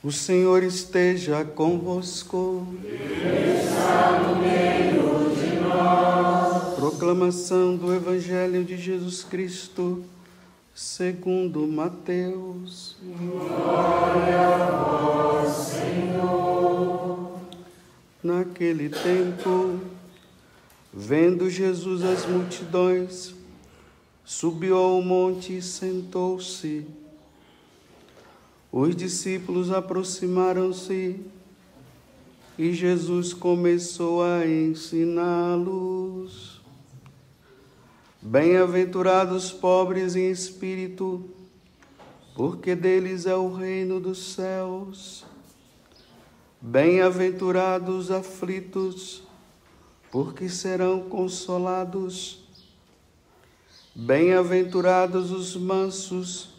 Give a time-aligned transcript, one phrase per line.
[0.00, 2.64] O Senhor esteja convosco.
[2.84, 6.76] Está no meio de nós.
[6.76, 10.04] Proclamação do Evangelho de Jesus Cristo,
[10.72, 12.96] segundo Mateus.
[13.02, 17.40] Glória a vós, Senhor.
[18.22, 19.80] Naquele tempo,
[20.94, 23.34] vendo Jesus as multidões,
[24.24, 26.86] subiu ao monte e sentou-se.
[28.70, 31.18] Os discípulos aproximaram-se
[32.58, 35.28] e Jesus começou a ensiná-los.
[38.20, 41.30] Bem-aventurados pobres em espírito,
[42.34, 45.24] porque deles é o reino dos céus.
[46.60, 49.22] Bem-aventurados aflitos,
[50.10, 52.40] porque serão consolados.
[53.94, 56.57] Bem-aventurados os mansos,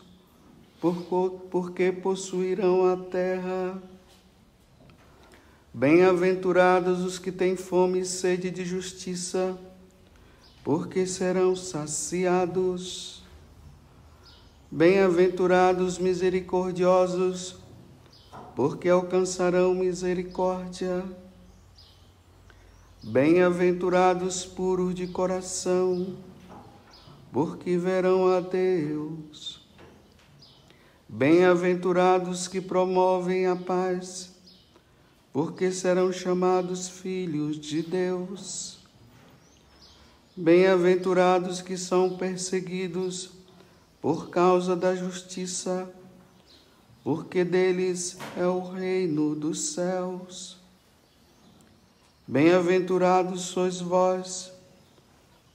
[0.79, 3.81] porque possuirão a terra.
[5.73, 9.57] Bem-aventurados os que têm fome e sede de justiça,
[10.63, 13.23] porque serão saciados.
[14.71, 17.57] Bem-aventurados misericordiosos,
[18.55, 21.03] porque alcançarão misericórdia.
[23.03, 26.15] Bem-aventurados puros de coração,
[27.31, 29.58] porque verão a Deus.
[31.11, 34.29] Bem-aventurados que promovem a paz,
[35.33, 38.77] porque serão chamados filhos de Deus.
[40.37, 43.31] Bem-aventurados que são perseguidos
[43.99, 45.91] por causa da justiça,
[47.03, 50.57] porque deles é o reino dos céus.
[52.27, 54.51] Bem-aventurados sois vós,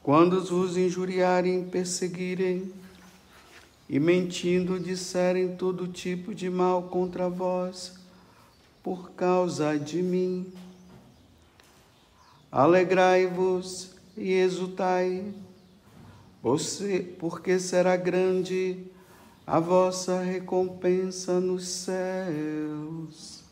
[0.03, 2.73] quando vos injuriarem e perseguirem,
[3.89, 7.95] e mentindo disserem todo tipo de mal contra vós,
[8.83, 10.53] por causa de mim.
[12.51, 15.25] Alegrai-vos e exultai,
[17.19, 18.85] porque será grande
[19.47, 23.45] a vossa recompensa nos céus.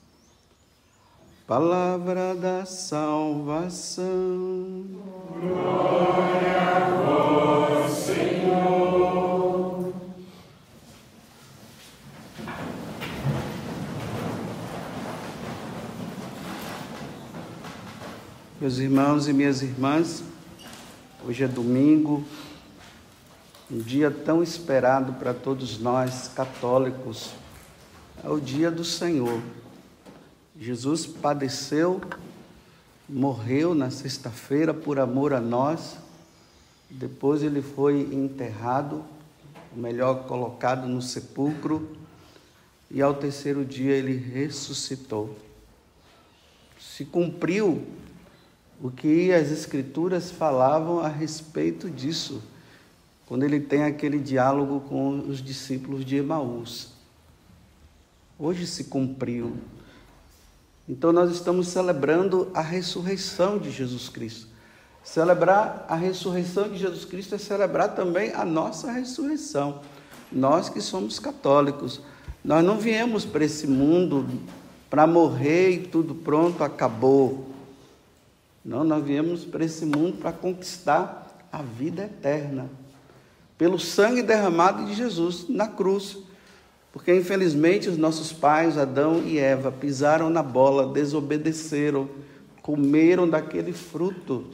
[1.46, 4.06] Palavra da salvação.
[5.38, 9.11] Glória a vós, Senhor.
[18.62, 20.22] Meus irmãos e minhas irmãs,
[21.26, 22.22] hoje é domingo,
[23.68, 27.30] um dia tão esperado para todos nós católicos,
[28.22, 29.42] é o dia do Senhor.
[30.56, 32.00] Jesus padeceu,
[33.08, 35.96] morreu na sexta-feira por amor a nós,
[36.88, 39.02] depois ele foi enterrado,
[39.74, 41.96] melhor colocado no sepulcro,
[42.88, 45.36] e ao terceiro dia ele ressuscitou.
[46.78, 47.84] Se cumpriu
[48.82, 52.42] o que as Escrituras falavam a respeito disso,
[53.26, 56.88] quando ele tem aquele diálogo com os discípulos de Emaús.
[58.36, 59.56] Hoje se cumpriu.
[60.88, 64.48] Então nós estamos celebrando a ressurreição de Jesus Cristo.
[65.04, 69.80] Celebrar a ressurreição de Jesus Cristo é celebrar também a nossa ressurreição.
[70.30, 72.00] Nós que somos católicos,
[72.44, 74.28] nós não viemos para esse mundo
[74.90, 77.51] para morrer e tudo pronto, acabou.
[78.64, 82.70] Não, nós viemos para esse mundo para conquistar a vida eterna.
[83.58, 86.18] Pelo sangue derramado de Jesus na cruz.
[86.92, 92.08] Porque infelizmente os nossos pais, Adão e Eva, pisaram na bola, desobedeceram,
[92.60, 94.46] comeram daquele fruto.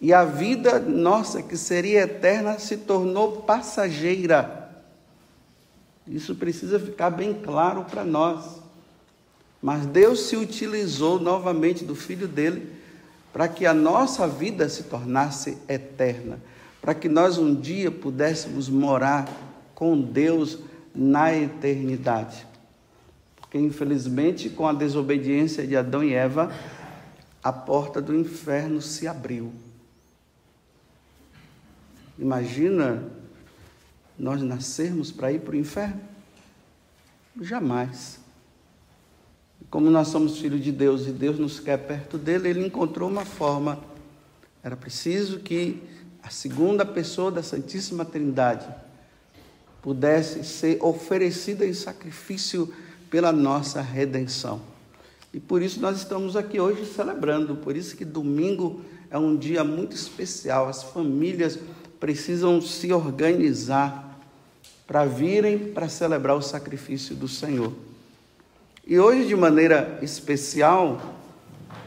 [0.00, 4.70] E a vida nossa, que seria eterna, se tornou passageira.
[6.06, 8.60] Isso precisa ficar bem claro para nós.
[9.60, 12.79] Mas Deus se utilizou novamente do filho dele
[13.32, 16.38] para que a nossa vida se tornasse eterna,
[16.80, 19.28] para que nós um dia pudéssemos morar
[19.74, 20.58] com Deus
[20.94, 22.46] na eternidade.
[23.36, 26.52] Porque, infelizmente, com a desobediência de Adão e Eva,
[27.42, 29.52] a porta do inferno se abriu.
[32.18, 33.02] Imagina
[34.18, 36.00] nós nascermos para ir para o inferno?
[37.40, 38.20] Jamais.
[39.70, 43.24] Como nós somos filhos de Deus e Deus nos quer perto dele, ele encontrou uma
[43.24, 43.78] forma.
[44.64, 45.80] Era preciso que
[46.22, 48.66] a segunda pessoa da Santíssima Trindade
[49.80, 52.72] pudesse ser oferecida em sacrifício
[53.08, 54.60] pela nossa redenção.
[55.32, 59.62] E por isso nós estamos aqui hoje celebrando, por isso que domingo é um dia
[59.62, 60.68] muito especial.
[60.68, 61.58] As famílias
[62.00, 64.18] precisam se organizar
[64.84, 67.72] para virem para celebrar o sacrifício do Senhor.
[68.86, 71.00] E hoje, de maneira especial,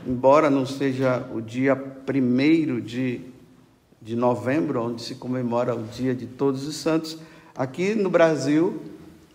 [0.08, 3.22] embora não seja o dia primeiro de,
[4.02, 7.18] de novembro, onde se comemora o Dia de Todos os Santos,
[7.56, 8.82] aqui no Brasil,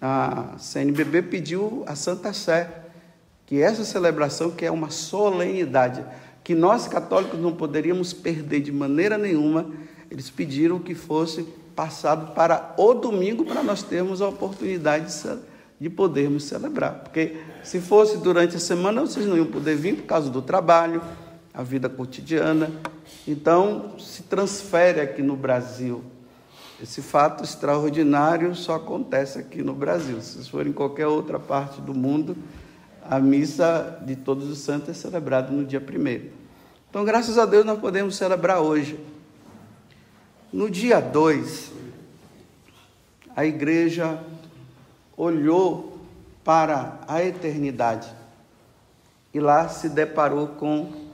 [0.00, 2.84] a CNBB pediu a Santa Sé
[3.44, 6.04] que essa celebração, que é uma solenidade,
[6.44, 9.70] que nós católicos não poderíamos perder de maneira nenhuma,
[10.10, 11.42] eles pediram que fosse
[11.74, 15.12] passado para o domingo para nós termos a oportunidade
[15.78, 17.00] de, de podermos celebrar.
[17.00, 21.02] Porque se fosse durante a semana, vocês não iam poder vir por causa do trabalho,
[21.52, 22.70] a vida cotidiana.
[23.26, 26.02] Então, se transfere aqui no Brasil.
[26.80, 30.20] Esse fato extraordinário só acontece aqui no Brasil.
[30.20, 32.36] Se for em qualquer outra parte do mundo,
[33.02, 36.30] a missa de Todos os Santos é celebrada no dia primeiro.
[36.88, 38.98] Então, graças a Deus, nós podemos celebrar hoje.
[40.52, 41.72] No dia 2,
[43.34, 44.18] a igreja
[45.18, 45.98] olhou
[46.44, 48.08] para a eternidade
[49.34, 51.08] e lá se deparou com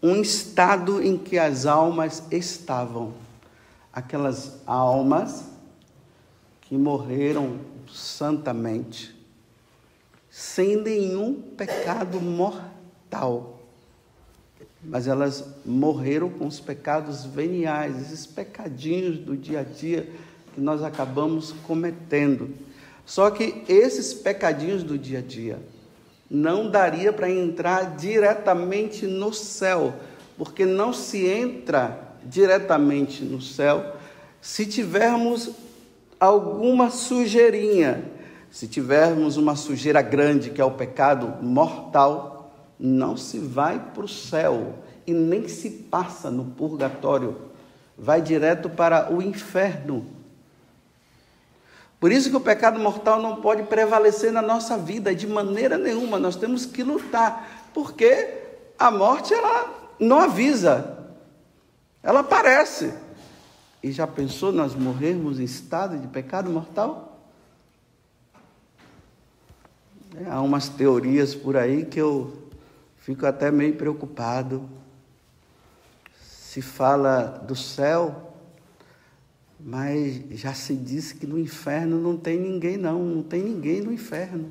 [0.00, 3.12] um estado em que as almas estavam.
[3.92, 5.44] Aquelas almas
[6.62, 7.58] que morreram
[7.92, 9.16] santamente,
[10.30, 13.58] sem nenhum pecado mortal.
[14.84, 20.08] Mas elas morreram com os pecados veniais, esses pecadinhos do dia a dia
[20.54, 22.54] que nós acabamos cometendo.
[23.08, 25.58] Só que esses pecadinhos do dia a dia
[26.30, 29.94] não daria para entrar diretamente no céu,
[30.36, 33.96] porque não se entra diretamente no céu
[34.40, 35.50] se tivermos
[36.20, 38.04] alguma sujeirinha
[38.50, 44.08] se tivermos uma sujeira grande, que é o pecado mortal, não se vai para o
[44.08, 44.74] céu
[45.06, 47.36] e nem se passa no purgatório,
[47.96, 50.06] vai direto para o inferno.
[52.00, 56.18] Por isso que o pecado mortal não pode prevalecer na nossa vida de maneira nenhuma,
[56.18, 58.34] nós temos que lutar, porque
[58.78, 60.96] a morte ela não avisa,
[62.02, 62.94] ela aparece.
[63.82, 67.20] E já pensou nós morrermos em estado de pecado mortal?
[70.16, 72.48] É, há umas teorias por aí que eu
[72.98, 74.68] fico até meio preocupado.
[76.20, 78.27] Se fala do céu,
[79.60, 83.92] mas já se diz que no inferno não tem ninguém, não, não tem ninguém no
[83.92, 84.50] inferno.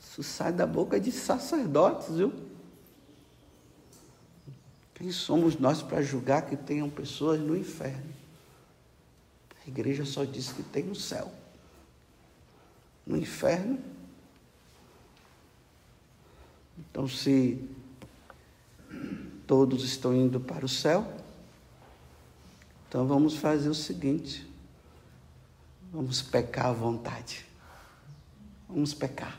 [0.00, 2.32] Isso sai da boca de sacerdotes, viu?
[4.94, 8.14] Quem somos nós para julgar que tenham pessoas no inferno?
[9.64, 11.32] A igreja só diz que tem no céu
[13.06, 13.78] no inferno.
[16.78, 17.64] Então, se
[19.46, 21.15] todos estão indo para o céu,
[22.96, 24.50] então vamos fazer o seguinte:
[25.92, 27.44] vamos pecar à vontade.
[28.66, 29.38] Vamos pecar.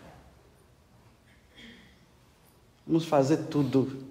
[2.85, 4.05] Vamos fazer tudo.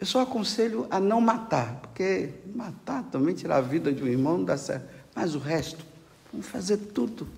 [0.00, 4.38] Eu só aconselho a não matar, porque matar também tirar a vida de um irmão
[4.38, 4.92] não dá certo.
[5.14, 5.86] Mas o resto,
[6.32, 7.28] vamos fazer tudo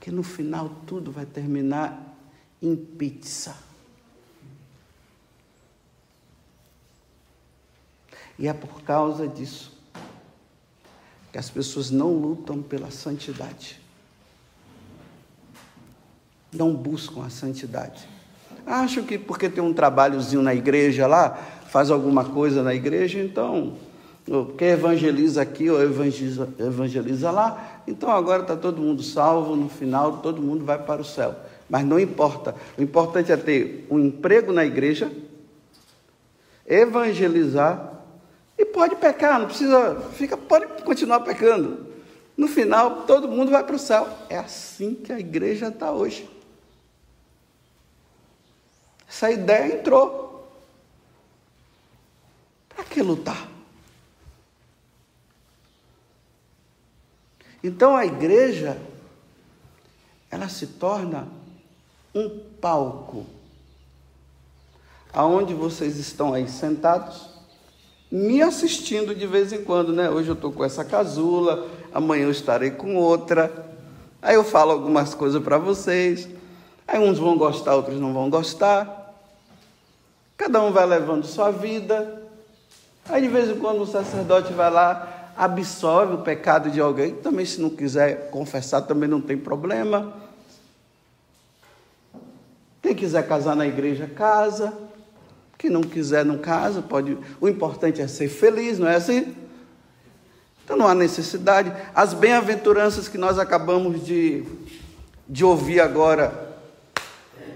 [0.00, 2.12] que no final tudo vai terminar
[2.60, 3.56] em pizza.
[8.36, 9.73] E é por causa disso
[11.34, 13.80] que as pessoas não lutam pela santidade.
[16.52, 18.08] Não buscam a santidade.
[18.64, 21.30] Acho que porque tem um trabalhozinho na igreja lá,
[21.66, 23.72] faz alguma coisa na igreja, então
[24.56, 30.18] quem evangeliza aqui ou evangeliza, evangeliza lá, então agora está todo mundo salvo, no final
[30.18, 31.34] todo mundo vai para o céu.
[31.68, 35.10] Mas não importa, o importante é ter um emprego na igreja,
[36.64, 37.93] evangelizar
[38.56, 41.92] e pode pecar, não precisa, fica, pode continuar pecando.
[42.36, 44.08] No final, todo mundo vai para o céu.
[44.28, 46.28] É assim que a igreja está hoje.
[49.08, 50.48] Essa ideia entrou.
[52.68, 53.48] Para que lutar?
[57.62, 58.80] Então a igreja,
[60.30, 61.28] ela se torna
[62.14, 63.24] um palco,
[65.12, 67.33] aonde vocês estão aí sentados,
[68.14, 70.08] me assistindo de vez em quando, né?
[70.08, 73.52] Hoje eu estou com essa casula, amanhã eu estarei com outra.
[74.22, 76.28] Aí eu falo algumas coisas para vocês.
[76.86, 79.12] Aí uns vão gostar, outros não vão gostar.
[80.36, 82.22] Cada um vai levando sua vida.
[83.08, 87.16] Aí de vez em quando o sacerdote vai lá absolve o pecado de alguém.
[87.16, 90.14] Também, se não quiser confessar, também não tem problema.
[92.80, 94.72] Quem quiser casar na igreja, casa.
[95.64, 96.82] Quem não quiser, não casa.
[96.82, 97.16] Pode.
[97.40, 99.34] O importante é ser feliz, não é assim?
[100.62, 101.72] Então não há necessidade.
[101.94, 104.44] As bem-aventuranças que nós acabamos de,
[105.26, 106.54] de ouvir agora,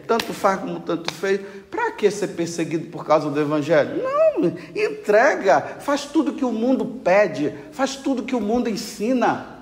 [0.07, 1.43] tanto faz como tanto fez.
[1.71, 4.03] Para que ser perseguido por causa do Evangelho?
[4.03, 9.58] Não, entrega, faz tudo que o mundo pede, faz tudo que o mundo ensina.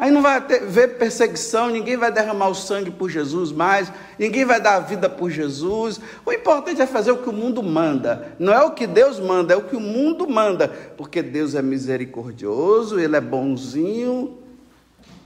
[0.00, 4.46] Aí não vai ter, ver perseguição, ninguém vai derramar o sangue por Jesus mais, ninguém
[4.46, 6.00] vai dar a vida por Jesus.
[6.24, 8.34] O importante é fazer o que o mundo manda.
[8.38, 10.68] Não é o que Deus manda, é o que o mundo manda.
[10.96, 14.38] Porque Deus é misericordioso, Ele é bonzinho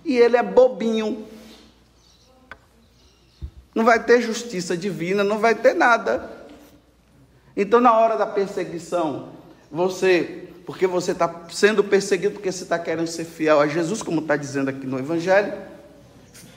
[0.04, 1.24] e Ele é bobinho.
[3.72, 6.28] Não vai ter justiça divina, não vai ter nada.
[7.56, 9.28] Então, na hora da perseguição,
[9.70, 14.20] você porque você está sendo perseguido porque você está querendo ser fiel a Jesus, como
[14.20, 15.52] está dizendo aqui no Evangelho.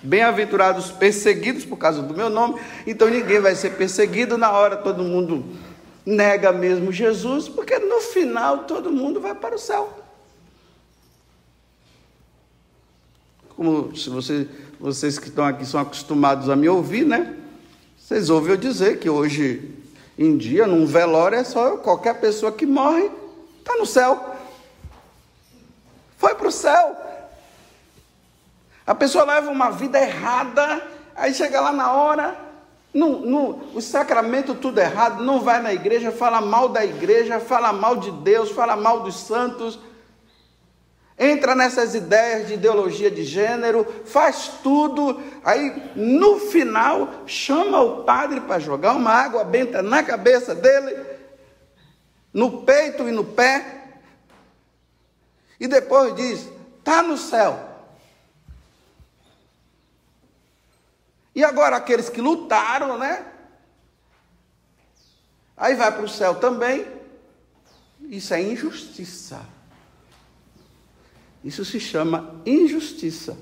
[0.01, 5.03] Bem-aventurados perseguidos por causa do meu nome, então ninguém vai ser perseguido na hora, todo
[5.03, 5.45] mundo
[6.05, 10.03] nega mesmo Jesus, porque no final todo mundo vai para o céu.
[13.49, 14.47] Como se você,
[14.79, 17.35] vocês que estão aqui são acostumados a me ouvir, né?
[17.97, 19.69] Vocês eu dizer que hoje
[20.17, 23.11] em dia, num velório, é só qualquer pessoa que morre
[23.67, 24.33] Está no céu.
[26.17, 26.95] Foi para o céu.
[28.85, 30.81] A pessoa leva uma vida errada,
[31.13, 32.37] aí chega lá na hora,
[32.93, 37.73] no, no, o sacramento tudo errado, não vai na igreja, fala mal da igreja, fala
[37.73, 39.77] mal de Deus, fala mal dos santos,
[41.19, 48.39] entra nessas ideias de ideologia de gênero, faz tudo, aí no final chama o padre
[48.39, 51.06] para jogar uma água benta na cabeça dele
[52.37, 53.95] no peito e no pé,
[55.59, 57.67] e depois diz: está no céu.
[61.33, 63.25] E agora aqueles que lutaram, né?
[65.55, 66.85] Aí vai para o céu também.
[68.01, 69.43] Isso é injustiça.
[71.43, 73.35] Isso se chama injustiça.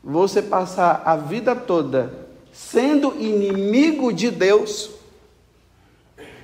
[0.00, 4.95] Você passar a vida toda sendo inimigo de Deus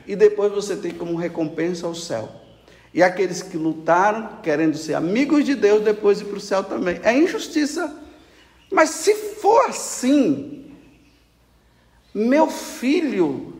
[0.06, 2.28] e depois você tem como recompensa o céu.
[2.94, 7.00] E aqueles que lutaram, querendo ser amigos de Deus, depois ir para o céu também.
[7.02, 7.98] É injustiça.
[8.70, 10.72] Mas se for assim,
[12.14, 13.54] meu filho,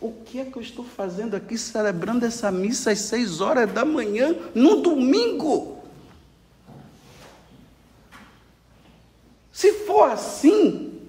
[0.00, 3.84] o que é que eu estou fazendo aqui celebrando essa missa às seis horas da
[3.84, 5.78] manhã, no domingo?
[9.52, 11.00] Se for assim,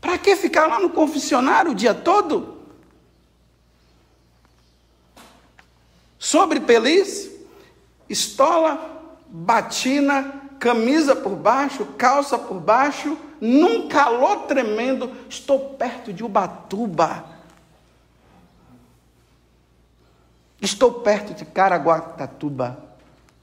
[0.00, 2.59] para que ficar lá no confessionário o dia todo?
[6.30, 7.28] Sobre peliz,
[8.08, 17.24] estola, batina, camisa por baixo, calça por baixo, num calor tremendo, estou perto de Ubatuba.
[20.62, 22.78] Estou perto de Caraguatatuba.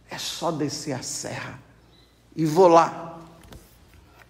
[0.10, 1.60] É só descer a serra
[2.38, 3.20] e vou lá.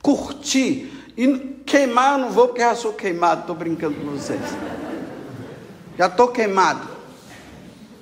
[0.01, 1.13] Curtir.
[1.15, 4.41] E queimar eu não vou porque já sou queimado, estou brincando com vocês.
[5.95, 6.96] Já estou queimado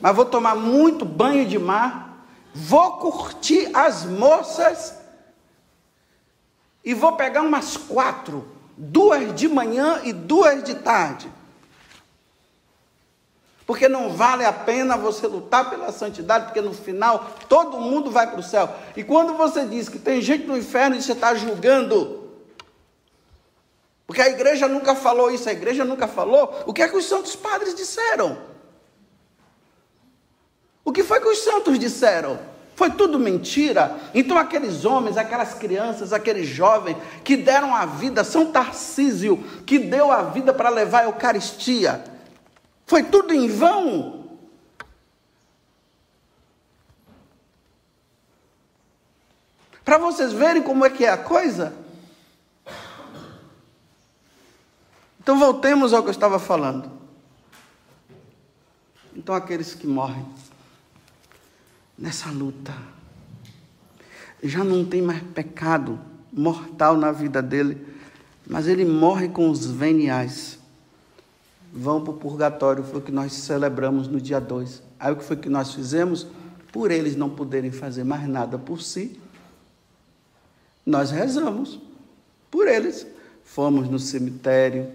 [0.05, 4.93] mas vou tomar muito banho de mar, vou curtir as moças
[6.83, 8.47] e vou pegar umas quatro,
[8.77, 11.27] duas de manhã e duas de tarde.
[13.65, 18.29] Porque não vale a pena você lutar pela santidade, porque no final todo mundo vai
[18.29, 18.69] para o céu.
[18.95, 22.29] E quando você diz que tem gente no inferno e você está julgando,
[24.05, 27.05] porque a igreja nunca falou isso, a igreja nunca falou, o que é que os
[27.05, 28.53] santos padres disseram?
[30.85, 32.39] O que foi que os santos disseram?
[32.75, 33.97] Foi tudo mentira?
[34.13, 40.11] Então aqueles homens, aquelas crianças, aqueles jovens que deram a vida, São Tarcísio, que deu
[40.11, 42.03] a vida para levar a Eucaristia,
[42.85, 44.25] foi tudo em vão?
[49.83, 51.73] Para vocês verem como é que é a coisa?
[55.19, 56.91] Então voltemos ao que eu estava falando.
[59.15, 60.25] Então aqueles que morrem
[61.97, 62.73] nessa luta.
[64.43, 65.99] Já não tem mais pecado
[66.31, 67.77] mortal na vida dele,
[68.47, 70.59] mas ele morre com os veniais.
[71.73, 74.83] Vão para o purgatório, foi o que nós celebramos no dia 2.
[74.99, 76.27] Aí o que foi que nós fizemos?
[76.71, 79.19] Por eles não poderem fazer mais nada por si,
[80.85, 81.79] nós rezamos
[82.51, 83.07] por eles.
[83.43, 84.91] Fomos no cemitério,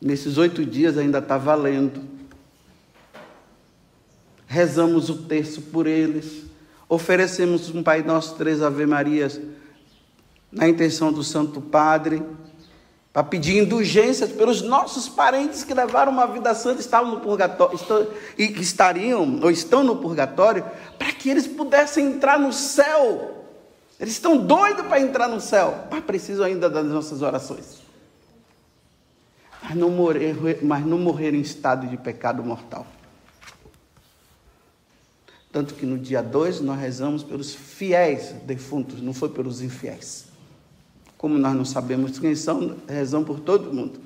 [0.00, 2.15] nesses oito dias ainda está valendo
[4.46, 6.44] rezamos o terço por eles,
[6.88, 9.40] oferecemos um Pai Nosso três Ave Marias
[10.50, 12.22] na intenção do Santo Padre,
[13.12, 17.78] para pedir indulgências pelos nossos parentes que levaram uma vida santa, estavam no purgatório,
[18.36, 20.64] e que estariam ou estão no purgatório,
[20.98, 23.44] para que eles pudessem entrar no céu.
[23.98, 27.80] Eles estão doidos para entrar no céu, mas precisam ainda das nossas orações.
[29.62, 32.86] Mas não, morrer, mas não morrer em estado de pecado mortal.
[35.56, 40.26] Tanto que no dia 2 nós rezamos pelos fiéis defuntos, não foi pelos infiéis.
[41.16, 43.98] Como nós não sabemos quem são, rezamos por todo mundo.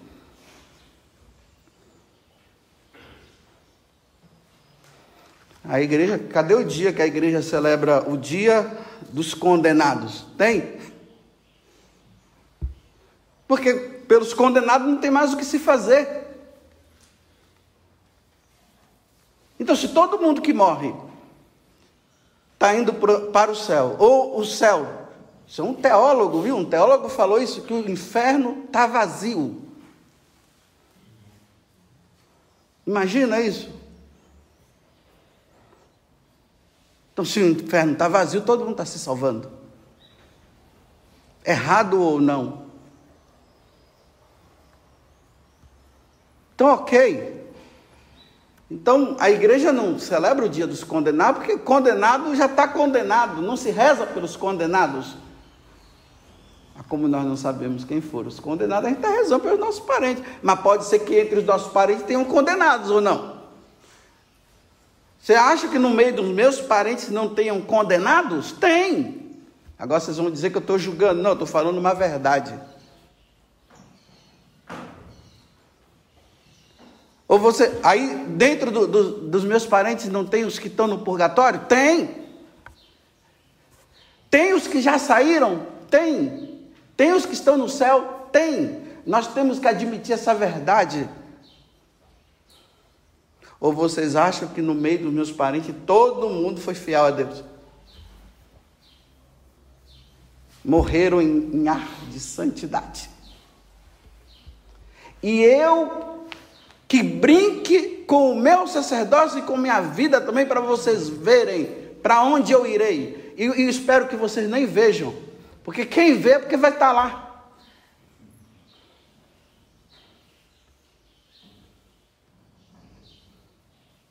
[5.64, 8.70] A igreja, cadê o dia que a igreja celebra o dia
[9.12, 10.26] dos condenados?
[10.38, 10.78] Tem?
[13.48, 13.74] Porque
[14.06, 16.28] pelos condenados não tem mais o que se fazer.
[19.58, 21.09] Então, se todo mundo que morre
[22.60, 24.86] está indo para o céu, ou o céu,
[25.48, 26.58] isso é um teólogo, viu?
[26.58, 29.62] Um teólogo falou isso, que o inferno está vazio.
[32.86, 33.72] Imagina isso.
[37.14, 39.50] Então, se o inferno está vazio, todo mundo está se salvando.
[41.42, 42.66] Errado ou não.
[46.54, 47.39] Então, ok.
[48.70, 53.56] Então, a igreja não celebra o dia dos condenados, porque condenado já está condenado, não
[53.56, 55.16] se reza pelos condenados.
[56.88, 60.24] Como nós não sabemos quem foram os condenados, a gente está rezando pelos nossos parentes.
[60.42, 63.40] Mas pode ser que entre os nossos parentes tenham condenados ou não.
[65.20, 68.52] Você acha que no meio dos meus parentes não tenham condenados?
[68.52, 69.38] Tem.
[69.78, 71.22] Agora vocês vão dizer que eu estou julgando.
[71.22, 72.58] Não, eu estou falando uma verdade.
[77.30, 80.98] Ou você, aí dentro do, do, dos meus parentes não tem os que estão no
[81.04, 81.60] purgatório?
[81.68, 82.26] Tem.
[84.28, 85.64] Tem os que já saíram?
[85.88, 86.58] Tem.
[86.96, 88.26] Tem os que estão no céu?
[88.32, 88.82] Tem.
[89.06, 91.08] Nós temos que admitir essa verdade.
[93.60, 97.44] Ou vocês acham que no meio dos meus parentes todo mundo foi fiel a Deus?
[100.64, 103.08] Morreram em, em ar de santidade.
[105.22, 106.10] E eu
[106.90, 111.66] que brinque com o meu sacerdócio e com minha vida também, para vocês verem
[112.02, 113.32] para onde eu irei.
[113.36, 115.14] E, e, espero que vocês nem vejam,
[115.62, 117.46] porque quem vê é porque vai estar lá.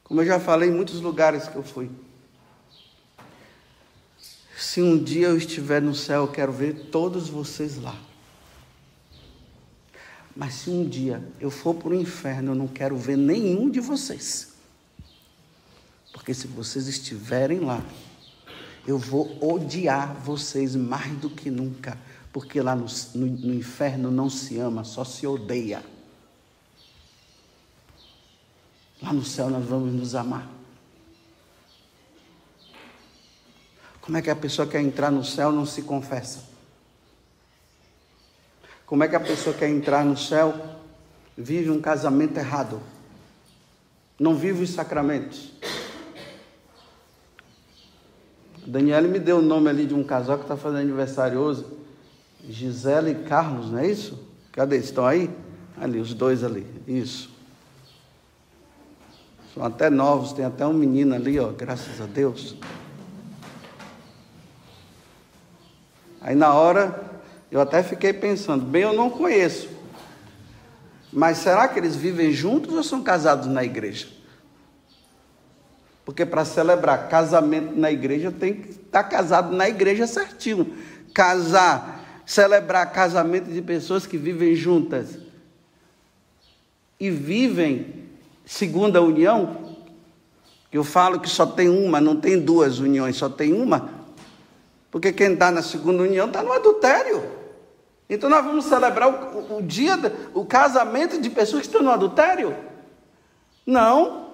[0.05, 1.91] Como eu já falei em muitos lugares que eu fui.
[4.55, 8.08] Se um dia eu estiver no céu, eu quero ver todos vocês lá.
[10.39, 13.81] Mas se um dia eu for para o inferno, eu não quero ver nenhum de
[13.81, 14.53] vocês.
[16.13, 17.83] Porque se vocês estiverem lá,
[18.87, 21.97] eu vou odiar vocês mais do que nunca.
[22.31, 25.83] Porque lá no, no, no inferno não se ama, só se odeia.
[29.03, 30.49] Lá no céu nós vamos nos amar.
[33.99, 36.48] Como é que a pessoa quer entrar no céu não se confessa?
[38.89, 40.51] Como é que a pessoa quer entrar no céu,
[41.37, 42.81] vive um casamento errado,
[44.19, 45.53] não vive os sacramentos?
[48.65, 51.63] Daniela me deu o nome ali de um casal que está fazendo aniversário hoje.
[52.49, 54.27] Gisele e Carlos, não é isso?
[54.51, 54.77] Cadê?
[54.77, 55.29] Estão aí?
[55.79, 56.65] Ali, os dois ali.
[56.87, 57.29] Isso.
[59.53, 62.55] São até novos, tem até um menino ali, ó, graças a Deus.
[66.21, 67.08] Aí na hora
[67.51, 69.69] eu até fiquei pensando, bem, eu não conheço.
[71.11, 74.07] Mas será que eles vivem juntos ou são casados na igreja?
[76.05, 80.75] Porque para celebrar casamento na igreja tem que estar casado na igreja certinho.
[81.13, 85.17] Casar, celebrar casamento de pessoas que vivem juntas
[86.99, 88.07] e vivem
[88.45, 89.77] segundo a união,
[90.71, 93.89] eu falo que só tem uma, não tem duas uniões, só tem uma,
[94.91, 97.38] porque quem está na segunda união está no adultério.
[98.09, 99.95] Então nós vamos celebrar o, o dia,
[100.33, 102.57] o casamento de pessoas que estão no adultério?
[103.65, 104.31] Não,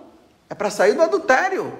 [0.50, 1.78] é para sair do adultério.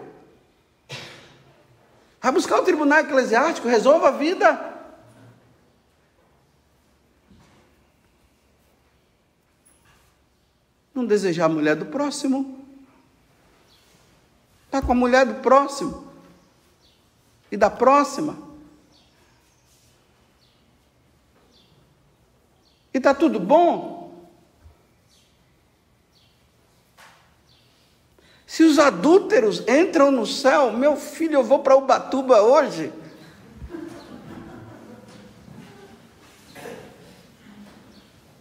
[2.20, 4.74] Vai buscar o tribunal eclesiástico, resolva a vida.
[10.94, 12.66] Não desejar a mulher do próximo.
[14.66, 16.12] Está com a mulher do próximo
[17.50, 18.45] e da próxima.
[22.96, 24.30] E está tudo bom?
[28.48, 32.94] Se os adúlteros entram no céu, meu filho, eu vou para Ubatuba hoje.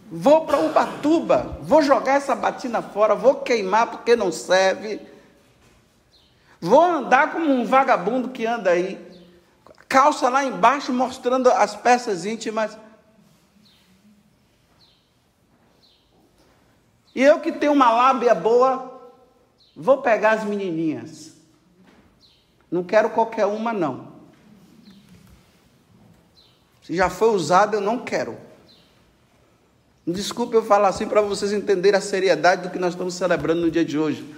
[0.09, 5.01] Vou para Ubatuba, vou jogar essa batina fora, vou queimar porque não serve.
[6.61, 9.05] Vou andar como um vagabundo que anda aí.
[9.89, 12.79] calça lá embaixo mostrando as peças íntimas.
[17.15, 19.01] E eu que tenho uma lábia boa,
[19.77, 21.33] vou pegar as menininhas.
[22.71, 24.15] Não quero qualquer uma, não.
[26.83, 28.37] Se já foi usada, eu não quero.
[30.07, 33.71] Desculpe eu falar assim para vocês entenderem a seriedade do que nós estamos celebrando no
[33.71, 34.35] dia de hoje.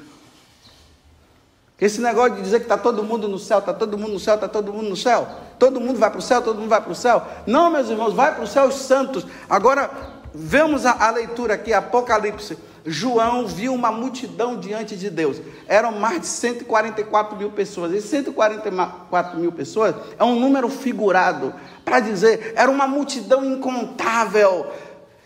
[1.78, 4.36] Esse negócio de dizer que está todo mundo no céu, está todo mundo no céu,
[4.36, 6.92] está todo mundo no céu, todo mundo vai para o céu, todo mundo vai para
[6.92, 7.22] o céu.
[7.46, 9.26] Não, meus irmãos, vai para o céu os santos.
[9.48, 9.90] Agora,
[10.36, 12.56] vemos a, a leitura aqui, Apocalipse.
[12.84, 15.38] João viu uma multidão diante de Deus.
[15.66, 17.92] Eram mais de 144 mil pessoas.
[17.92, 21.52] E 144 mil pessoas é um número figurado
[21.84, 24.70] para dizer, era uma multidão incontável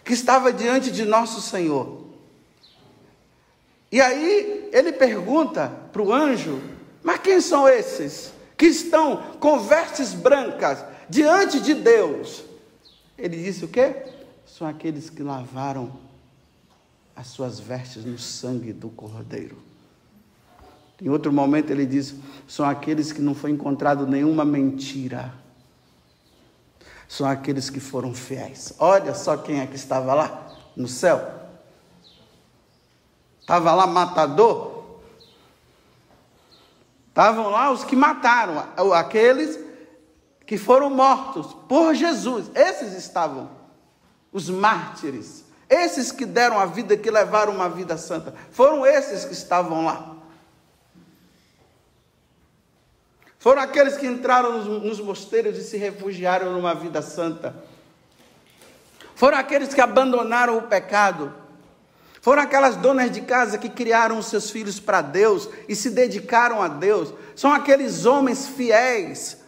[0.03, 2.01] que estava diante de nosso Senhor.
[3.93, 6.61] E aí ele pergunta para o anjo:
[7.03, 12.45] Mas quem são esses que estão com vestes brancas diante de Deus?
[13.19, 13.95] Ele disse o quê?
[14.61, 15.91] São aqueles que lavaram
[17.17, 19.57] as suas vestes no sangue do Cordeiro.
[21.01, 22.15] Em outro momento ele diz:
[22.47, 25.33] são aqueles que não foi encontrado nenhuma mentira.
[27.09, 28.75] São aqueles que foram fiéis.
[28.79, 31.27] Olha só quem é que estava lá no céu.
[33.41, 34.99] Estava lá matador.
[37.09, 39.59] Estavam lá os que mataram, aqueles
[40.47, 42.51] que foram mortos por Jesus.
[42.55, 43.59] Esses estavam,
[44.33, 45.45] os mártires.
[45.69, 48.35] Esses que deram a vida, que levaram uma vida santa.
[48.51, 50.17] Foram esses que estavam lá.
[53.39, 57.55] Foram aqueles que entraram nos, nos mosteiros e se refugiaram numa vida santa.
[59.15, 61.33] Foram aqueles que abandonaram o pecado.
[62.21, 66.61] Foram aquelas donas de casa que criaram os seus filhos para Deus e se dedicaram
[66.61, 67.15] a Deus.
[67.35, 69.39] São aqueles homens fiéis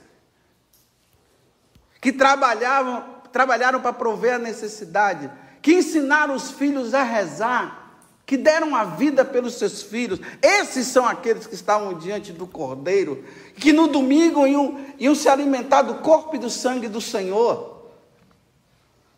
[2.00, 8.74] que trabalhavam, trabalharam para prover a necessidade, que ensinaram os filhos a rezar, que deram
[8.76, 10.20] a vida pelos seus filhos.
[10.40, 13.24] Esses são aqueles que estavam diante do Cordeiro,
[13.56, 17.90] que no domingo iam, iam se alimentar do corpo e do sangue do Senhor,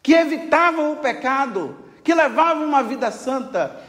[0.02, 3.80] que evitavam o pecado que levavam uma vida santa.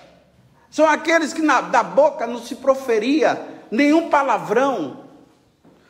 [0.71, 5.03] São aqueles que na, da boca não se proferia nenhum palavrão.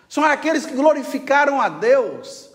[0.10, 2.50] São aqueles que glorificaram a Deus.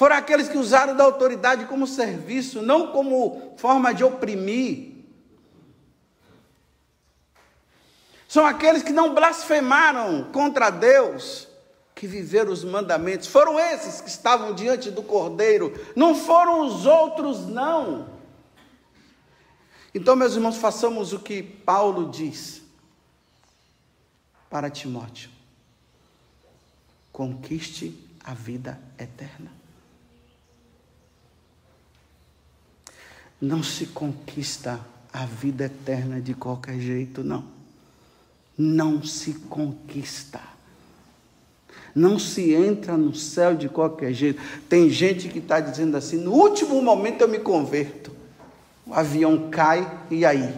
[0.00, 4.94] Foram aqueles que usaram da autoridade como serviço, não como forma de oprimir.
[8.26, 11.46] São aqueles que não blasfemaram contra Deus,
[11.94, 13.26] que viveram os mandamentos.
[13.26, 18.08] Foram esses que estavam diante do Cordeiro, não foram os outros, não.
[19.94, 22.62] Então, meus irmãos, façamos o que Paulo diz
[24.48, 25.28] para Timóteo:
[27.12, 29.59] conquiste a vida eterna.
[33.40, 34.80] Não se conquista
[35.12, 37.44] a vida eterna de qualquer jeito, não.
[38.56, 40.40] Não se conquista.
[41.94, 44.40] Não se entra no céu de qualquer jeito.
[44.68, 48.12] Tem gente que está dizendo assim: no último momento eu me converto.
[48.86, 50.54] O avião cai e aí?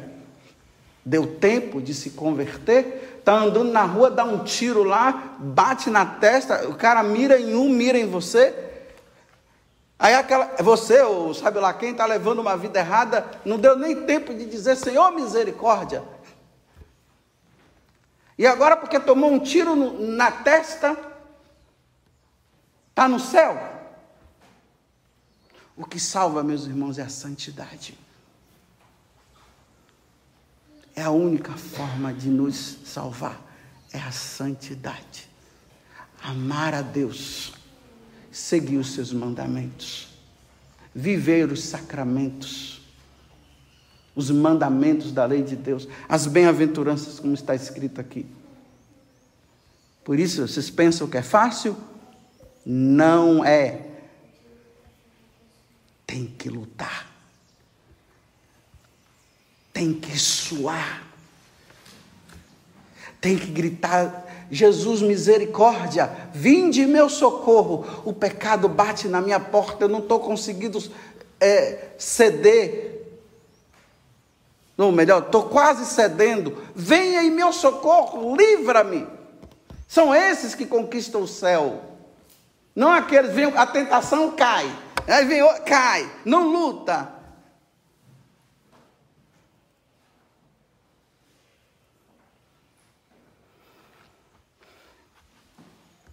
[1.05, 3.17] Deu tempo de se converter?
[3.19, 7.55] Está andando na rua, dá um tiro lá, bate na testa, o cara mira em
[7.55, 8.72] um, mira em você.
[10.03, 14.05] Aí aquela, você, ou sabe lá quem, está levando uma vida errada, não deu nem
[14.05, 16.03] tempo de dizer, Senhor, misericórdia.
[18.37, 21.13] E agora, porque tomou um tiro no, na testa,
[22.93, 23.59] Está no céu.
[25.75, 27.99] O que salva, meus irmãos, é a santidade.
[30.95, 33.41] É a única forma de nos salvar.
[33.95, 35.27] É a santidade.
[36.23, 37.55] Amar a Deus.
[38.33, 40.09] Seguir os seus mandamentos.
[40.95, 42.81] Viver os sacramentos.
[44.17, 45.87] Os mandamentos da lei de Deus.
[46.09, 48.27] As bem-aventuranças, como está escrito aqui.
[50.03, 51.77] Por isso, vocês pensam que é fácil?
[52.65, 53.87] Não é.
[56.07, 57.11] Tem que lutar.
[59.73, 61.07] Tem que suar.
[63.21, 67.87] Tem que gritar: Jesus, misericórdia, vinde meu socorro.
[68.05, 70.79] O pecado bate na minha porta, eu não estou conseguindo
[71.41, 73.01] é, ceder.
[74.77, 76.59] Ou melhor, estou quase cedendo.
[76.75, 79.07] Venha em meu socorro, livra-me.
[79.89, 81.81] São esses que conquistam o céu.
[82.77, 84.71] Não aqueles, vem, a tentação cai.
[85.09, 87.11] Aí vem, cai, não luta.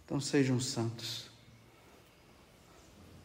[0.10, 1.26] Então sejam santos.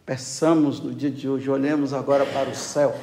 [0.04, 2.94] Peçamos no dia de hoje, olhemos agora para o céu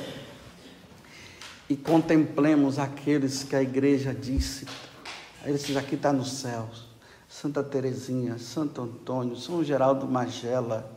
[1.67, 4.67] e contemplemos aqueles que a igreja disse.
[5.47, 6.89] Esses aqui está nos céus.
[7.27, 10.87] Santa Teresinha, Santo Antônio, São Geraldo Magela,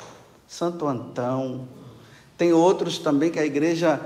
[0.46, 1.66] Santo Antão.
[2.36, 3.98] Tem outros também que a igreja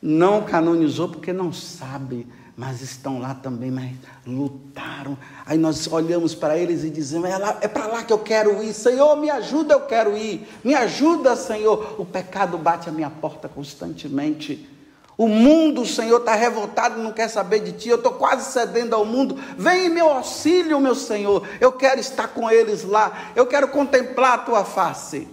[0.00, 3.92] não canonizou porque não sabe mas estão lá também, mas
[4.24, 5.18] lutaram.
[5.44, 8.72] Aí nós olhamos para eles e dizemos: é, é para lá que eu quero ir,
[8.72, 11.96] Senhor, me ajuda, eu quero ir, me ajuda, Senhor.
[11.98, 14.70] O pecado bate a minha porta constantemente.
[15.16, 17.88] O mundo, Senhor, está revoltado, não quer saber de ti.
[17.88, 19.36] Eu estou quase cedendo ao mundo.
[19.56, 21.46] Vem em meu auxílio, meu Senhor.
[21.60, 23.30] Eu quero estar com eles lá.
[23.36, 25.28] Eu quero contemplar a tua face.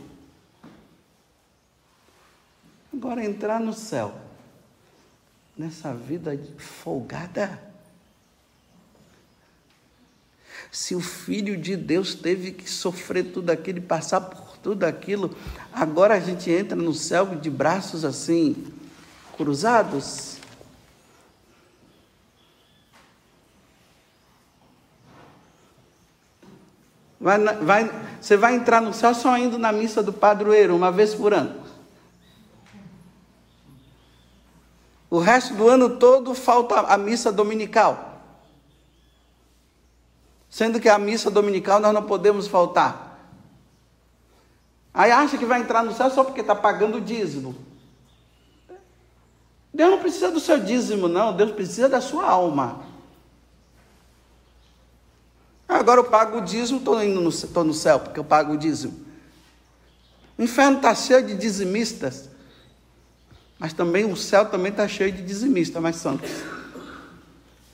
[2.93, 4.20] Agora entrar no céu
[5.61, 7.61] nessa vida folgada.
[10.71, 15.35] Se o Filho de Deus teve que sofrer tudo aquilo passar por tudo aquilo,
[15.71, 18.73] agora a gente entra no céu de braços assim,
[19.37, 20.37] cruzados.
[27.19, 31.13] Vai, vai, você vai entrar no céu só indo na missa do padroeiro, uma vez
[31.13, 31.60] por ano.
[35.11, 38.21] O resto do ano todo falta a missa dominical.
[40.49, 43.19] Sendo que a missa dominical nós não podemos faltar.
[44.93, 47.53] Aí acha que vai entrar no céu só porque está pagando o dízimo.
[49.73, 51.35] Deus não precisa do seu dízimo, não.
[51.35, 52.85] Deus precisa da sua alma.
[55.67, 58.97] Agora eu pago o dízimo, estou indo no, no céu porque eu pago o dízimo.
[60.37, 62.30] O inferno está cheio de dizimistas.
[63.61, 66.31] Mas também o céu também está cheio de dizimistas, mas santos,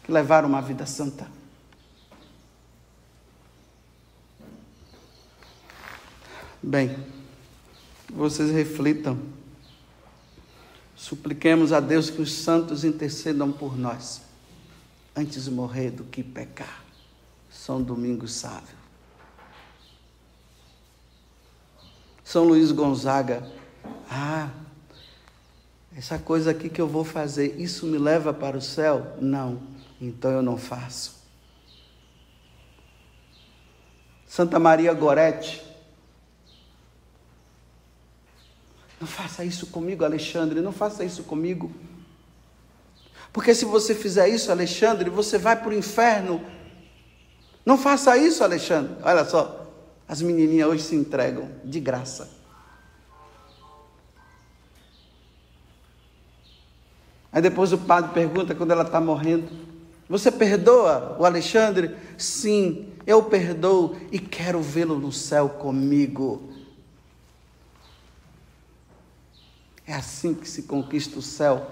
[0.04, 1.26] que levaram uma vida santa.
[6.62, 6.94] Bem,
[8.10, 9.18] vocês reflitam.
[10.94, 14.24] Supliquemos a Deus que os santos intercedam por nós,
[15.16, 16.84] antes de morrer do que pecar.
[17.50, 18.76] São Domingos Sábio.
[22.26, 23.50] São Luís Gonzaga.
[24.10, 24.50] Ah,
[25.98, 29.18] essa coisa aqui que eu vou fazer, isso me leva para o céu?
[29.20, 29.64] Não,
[30.00, 31.26] então eu não faço.
[34.28, 35.66] Santa Maria Gorete.
[39.02, 41.72] Não faça isso comigo, Alexandre, não faça isso comigo.
[43.34, 46.44] Porque se você fizer isso, Alexandre, você vai para o inferno.
[47.66, 48.96] Não faça isso, Alexandre.
[49.02, 49.68] Olha só,
[50.08, 52.37] as menininhas hoje se entregam de graça.
[57.38, 59.48] Aí depois o padre pergunta quando ela está morrendo:
[60.10, 61.96] Você perdoa o Alexandre?
[62.18, 66.50] Sim, eu perdoo e quero vê-lo no céu comigo.
[69.86, 71.70] É assim que se conquista o céu.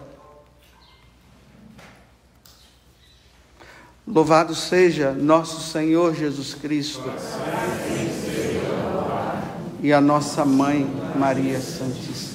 [4.08, 7.01] Louvado seja nosso Senhor Jesus Cristo
[9.82, 12.35] e a nossa mãe Maria Santíssima.